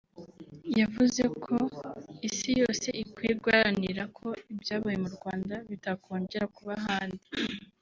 [0.79, 1.55] yavuze ko
[2.27, 7.25] isi yose ikwiye guharanira ko ibyabaye mu Rwanda bitakongera kuba ahandi